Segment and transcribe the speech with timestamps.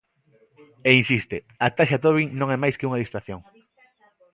[0.89, 3.39] E insiste: A Taxa Tobin non é máis que unha distracción.